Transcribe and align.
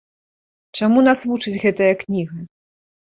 Чаму 0.79 1.03
нас 1.07 1.21
вучыць 1.31 1.61
гэтая 1.65 1.91
кніга? 2.05 2.39